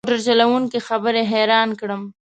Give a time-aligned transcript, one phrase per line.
[0.05, 2.01] موټر چلوونکي خبرې حیران کړم.